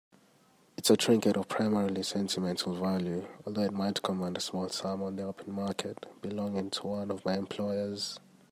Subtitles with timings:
[0.77, 5.15] It's a trinket of primarily sentimental value, although it might command a small sum on
[5.15, 8.19] the open market, belonging to one of my employers.